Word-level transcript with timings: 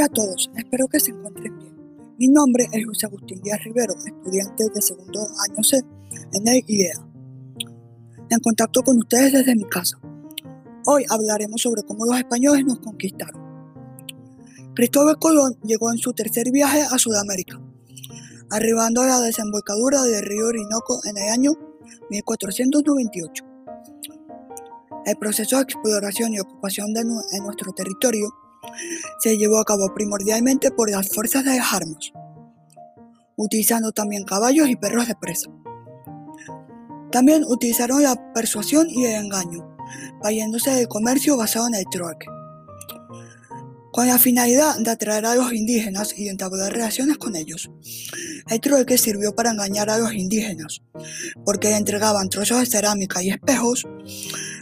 Hola 0.00 0.06
a 0.06 0.14
todos, 0.14 0.50
espero 0.56 0.88
que 0.88 0.98
se 0.98 1.10
encuentren 1.10 1.58
bien. 1.58 1.76
Mi 2.16 2.26
nombre 2.28 2.66
es 2.72 2.82
Luis 2.84 3.04
Agustín 3.04 3.38
Díaz 3.42 3.62
Rivero, 3.62 3.92
estudiante 4.06 4.64
de 4.74 4.80
segundo 4.80 5.20
año 5.20 5.62
C 5.62 5.76
en 6.32 6.48
el 6.48 6.64
IEA. 6.66 7.06
En 8.30 8.40
contacto 8.40 8.80
con 8.80 8.96
ustedes 8.96 9.34
desde 9.34 9.54
mi 9.54 9.64
casa. 9.64 9.98
Hoy 10.86 11.04
hablaremos 11.10 11.60
sobre 11.60 11.82
cómo 11.82 12.06
los 12.06 12.16
españoles 12.16 12.64
nos 12.64 12.78
conquistaron. 12.78 13.42
Cristóbal 14.74 15.18
Colón 15.18 15.58
llegó 15.64 15.92
en 15.92 15.98
su 15.98 16.14
tercer 16.14 16.50
viaje 16.50 16.80
a 16.80 16.96
Sudamérica, 16.96 17.60
arribando 18.48 19.02
a 19.02 19.06
la 19.06 19.20
desembocadura 19.20 20.02
del 20.04 20.22
río 20.22 20.46
Orinoco 20.46 20.98
en 21.04 21.18
el 21.18 21.28
año 21.28 21.52
1498. 22.08 23.44
El 25.04 25.16
proceso 25.18 25.56
de 25.56 25.62
exploración 25.62 26.32
y 26.32 26.40
ocupación 26.40 26.94
de 26.94 27.00
en 27.02 27.44
nuestro 27.44 27.74
territorio 27.74 28.32
se 29.20 29.36
llevó 29.36 29.58
a 29.58 29.64
cabo 29.64 29.92
primordialmente 29.94 30.70
por 30.70 30.90
las 30.90 31.08
fuerzas 31.08 31.44
de 31.44 31.56
las 31.56 31.72
armas, 31.72 32.12
utilizando 33.36 33.92
también 33.92 34.24
caballos 34.24 34.68
y 34.68 34.76
perros 34.76 35.08
de 35.08 35.14
presa. 35.14 35.50
También 37.10 37.44
utilizaron 37.44 38.02
la 38.02 38.32
persuasión 38.32 38.88
y 38.88 39.04
el 39.04 39.24
engaño, 39.24 39.76
valiéndose 40.22 40.70
del 40.70 40.88
comercio 40.88 41.36
basado 41.36 41.66
en 41.66 41.74
el 41.74 41.84
trueque, 41.90 42.26
con 43.92 44.06
la 44.06 44.18
finalidad 44.18 44.78
de 44.78 44.90
atraer 44.90 45.26
a 45.26 45.34
los 45.34 45.52
indígenas 45.52 46.16
y 46.16 46.28
entablar 46.28 46.72
relaciones 46.72 47.18
con 47.18 47.34
ellos. 47.34 47.70
El 48.48 48.60
trueque 48.60 48.96
sirvió 48.96 49.34
para 49.34 49.50
engañar 49.50 49.90
a 49.90 49.98
los 49.98 50.12
indígenas, 50.12 50.82
porque 51.44 51.74
entregaban 51.74 52.28
trozos 52.28 52.60
de 52.60 52.66
cerámica 52.66 53.22
y 53.22 53.30
espejos 53.30 53.88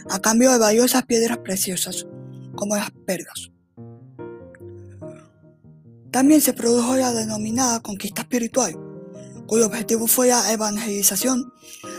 a 0.09 0.19
cambio 0.19 0.51
de 0.51 0.57
valiosas 0.57 1.05
piedras 1.05 1.37
preciosas, 1.39 2.07
como 2.55 2.75
las 2.75 2.89
perlas. 3.05 3.51
También 6.11 6.41
se 6.41 6.53
produjo 6.53 6.95
la 6.95 7.13
denominada 7.13 7.81
conquista 7.81 8.23
espiritual, 8.23 8.75
cuyo 9.45 9.67
objetivo 9.67 10.07
fue 10.07 10.29
la 10.29 10.51
evangelización, 10.51 11.53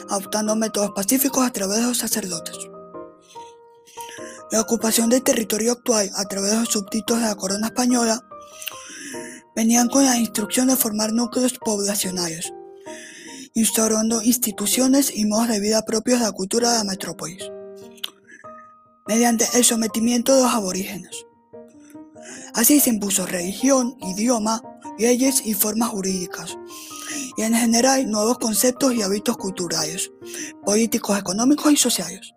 adoptando 0.09 0.57
métodos 0.57 0.91
pacíficos 0.95 1.47
a 1.47 1.53
través 1.53 1.79
de 1.79 1.85
los 1.85 1.99
sacerdotes. 1.99 2.57
La 4.51 4.61
ocupación 4.61 5.11
del 5.11 5.23
territorio 5.23 5.73
actual 5.73 6.11
a 6.17 6.25
través 6.25 6.51
de 6.51 6.57
los 6.59 6.69
súbditos 6.69 7.21
de 7.21 7.27
la 7.27 7.37
corona 7.37 7.69
española 7.69 8.21
venían 9.55 9.89
con 9.89 10.05
la 10.05 10.19
instrucción 10.19 10.67
de 10.67 10.77
formar 10.77 11.13
núcleos 11.13 11.53
poblacionales, 11.59 12.53
instaurando 13.55 14.23
instituciones 14.23 15.13
y 15.15 15.25
modos 15.25 15.49
de 15.49 15.61
vida 15.61 15.83
propios 15.83 16.19
de 16.19 16.27
la 16.27 16.33
cultura 16.33 16.73
de 16.73 16.79
la 16.79 16.85
metrópolis, 16.85 17.49
mediante 19.07 19.47
el 19.55 19.65
sometimiento 19.65 20.35
de 20.35 20.43
los 20.43 20.53
aborígenes. 20.53 21.30
Así 22.55 22.81
se 22.81 22.91
impuso 22.91 23.27
religión, 23.27 23.97
idioma, 24.01 24.63
leyes 24.99 25.43
y 25.45 25.55
formas 25.55 25.91
jurídicas, 25.91 26.59
y 27.37 27.43
en 27.43 27.55
general 27.55 28.11
nuevos 28.11 28.39
conceptos 28.39 28.95
y 28.95 29.03
hábitos 29.03 29.37
culturales, 29.37 30.11
políticos, 30.65 31.19
económicos 31.19 31.73
y 31.73 31.77
sociales. 31.77 32.35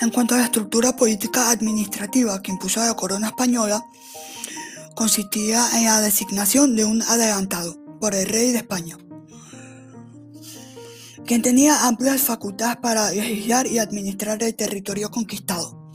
En 0.00 0.10
cuanto 0.10 0.34
a 0.34 0.38
la 0.38 0.44
estructura 0.44 0.96
política 0.96 1.50
administrativa 1.50 2.40
que 2.40 2.50
impuso 2.50 2.80
la 2.80 2.94
corona 2.94 3.28
española, 3.28 3.84
consistía 4.94 5.66
en 5.76 5.84
la 5.84 6.00
designación 6.00 6.74
de 6.74 6.84
un 6.84 7.02
adelantado 7.02 7.76
por 8.00 8.14
el 8.14 8.26
rey 8.26 8.50
de 8.50 8.58
España, 8.58 8.96
quien 11.26 11.42
tenía 11.42 11.86
amplias 11.86 12.20
facultades 12.20 12.76
para 12.76 13.10
legislar 13.10 13.66
y 13.66 13.78
administrar 13.78 14.42
el 14.42 14.54
territorio 14.54 15.10
conquistado. 15.10 15.90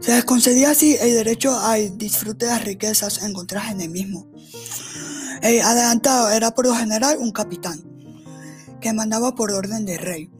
Se 0.00 0.12
les 0.12 0.24
concedía 0.24 0.70
así 0.70 0.96
el 1.00 1.14
derecho 1.14 1.58
al 1.58 1.96
disfrute 1.96 2.46
de 2.46 2.52
las 2.52 2.64
riquezas 2.64 3.22
encontradas 3.22 3.72
en 3.72 3.80
el 3.82 3.90
mismo. 3.90 4.26
El 5.42 5.60
adelantado 5.60 6.30
era 6.30 6.52
por 6.52 6.66
lo 6.66 6.74
general 6.74 7.18
un 7.18 7.32
capitán, 7.32 7.82
que 8.80 8.92
mandaba 8.92 9.34
por 9.34 9.52
orden 9.52 9.84
del 9.84 9.98
rey 9.98 10.30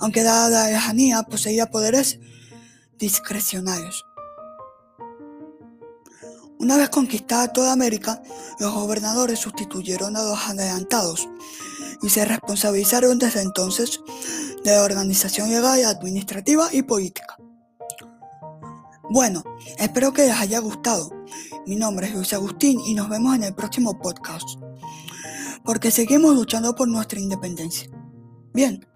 aunque 0.00 0.22
dada 0.22 0.48
la 0.48 0.70
lejanía 0.70 1.22
poseía 1.22 1.70
poderes 1.70 2.18
discrecionales. 2.98 4.04
Una 6.58 6.76
vez 6.76 6.88
conquistada 6.88 7.52
toda 7.52 7.72
América, 7.72 8.22
los 8.58 8.72
gobernadores 8.74 9.38
sustituyeron 9.38 10.16
a 10.16 10.22
los 10.22 10.38
adelantados 10.48 11.28
y 12.02 12.08
se 12.08 12.24
responsabilizaron 12.24 13.18
desde 13.18 13.42
entonces 13.42 14.00
de 14.64 14.72
la 14.72 14.82
organización 14.82 15.50
legal, 15.50 15.84
administrativa 15.84 16.68
y 16.72 16.82
política. 16.82 17.36
Bueno, 19.10 19.42
espero 19.78 20.12
que 20.12 20.26
les 20.26 20.36
haya 20.36 20.60
gustado. 20.60 21.10
Mi 21.66 21.76
nombre 21.76 22.06
es 22.06 22.14
Luis 22.14 22.32
Agustín 22.32 22.80
y 22.86 22.94
nos 22.94 23.08
vemos 23.08 23.34
en 23.34 23.44
el 23.44 23.54
próximo 23.54 23.98
podcast, 23.98 24.48
porque 25.64 25.90
seguimos 25.90 26.34
luchando 26.34 26.74
por 26.74 26.88
nuestra 26.88 27.18
independencia. 27.18 27.90
Bien, 28.52 28.86